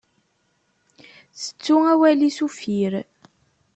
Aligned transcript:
Tettu 1.39 1.75
awal-is 1.91 2.37
uffir. 2.45 2.93